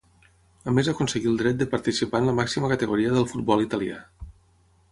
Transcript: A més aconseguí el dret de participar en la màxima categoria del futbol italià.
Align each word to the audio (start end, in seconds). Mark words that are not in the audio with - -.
A 0.69 0.71
més 0.77 0.87
aconseguí 0.93 1.29
el 1.31 1.35
dret 1.41 1.59
de 1.59 1.67
participar 1.75 2.21
en 2.23 2.29
la 2.29 2.33
màxima 2.39 2.71
categoria 2.73 3.13
del 3.19 3.29
futbol 3.35 3.65
italià. 3.67 4.01